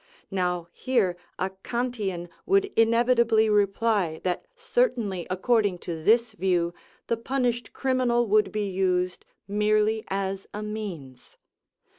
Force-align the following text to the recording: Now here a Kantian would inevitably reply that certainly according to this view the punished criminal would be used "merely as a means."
Now 0.31 0.67
here 0.71 1.15
a 1.37 1.51
Kantian 1.63 2.27
would 2.47 2.71
inevitably 2.75 3.51
reply 3.51 4.19
that 4.23 4.47
certainly 4.55 5.27
according 5.29 5.77
to 5.85 6.03
this 6.03 6.31
view 6.31 6.73
the 7.05 7.17
punished 7.17 7.71
criminal 7.71 8.25
would 8.25 8.51
be 8.51 8.67
used 8.67 9.25
"merely 9.47 10.03
as 10.09 10.47
a 10.55 10.63
means." 10.63 11.37